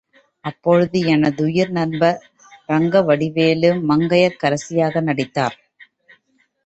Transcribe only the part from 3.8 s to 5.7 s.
மங்கையர்க்கரசியாக நடித்தார்.